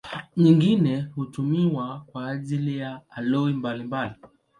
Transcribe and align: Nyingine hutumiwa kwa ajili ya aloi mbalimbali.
Nyingine 0.37 1.07
hutumiwa 1.15 2.03
kwa 2.07 2.29
ajili 2.29 2.77
ya 2.77 3.01
aloi 3.09 3.53
mbalimbali. 3.53 4.15